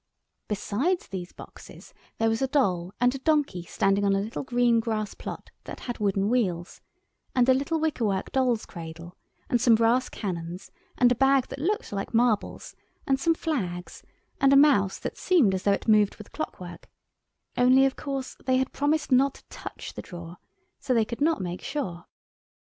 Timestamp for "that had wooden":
5.65-6.27